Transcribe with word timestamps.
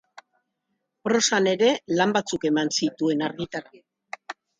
Prosan 1.07 1.49
ere 1.51 1.67
lan 1.99 2.15
batzuk 2.15 2.47
eman 2.49 2.73
zituen 2.79 3.21
argitara. 3.29 3.83